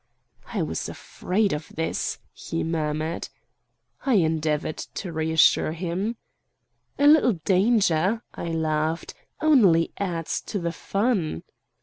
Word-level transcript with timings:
"I 0.51 0.63
was 0.63 0.89
afraid 0.89 1.53
of 1.53 1.69
this!" 1.75 2.17
he 2.33 2.63
murmured. 2.63 3.29
I 4.03 4.15
endeavored 4.15 4.77
to 4.95 5.11
reassure 5.13 5.73
him. 5.73 6.15
"A 6.97 7.05
little 7.05 7.33
danger," 7.33 8.23
I 8.33 8.45
laughed, 8.47 9.13
"only 9.41 9.93
adds 9.99 10.41
to 10.47 10.57
the 10.57 10.71
fun." 10.71 11.43